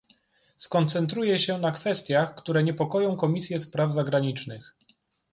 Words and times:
Skoncentruję 0.57 1.39
się 1.39 1.57
na 1.57 1.71
kwestiach, 1.71 2.35
które 2.35 2.63
niepokoją 2.63 3.15
Komisję 3.17 3.59
Spraw 3.59 3.93
Zagranicznych 3.93 4.75